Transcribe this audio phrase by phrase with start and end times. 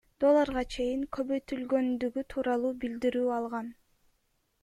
[0.23, 3.71] долларга чейин көбөйтүлгөндүгү тууралуу билдирүү алган.